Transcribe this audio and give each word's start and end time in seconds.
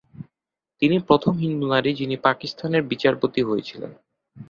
তিনি 0.81 0.97
প্রথম 0.99 1.33
হিন্দু 1.37 1.65
নারী 1.67 1.91
যিনি 1.93 2.15
পাকিস্তানের 2.17 2.83
বিচারপতি 2.83 3.41
হয়েছিলেন। 3.43 3.91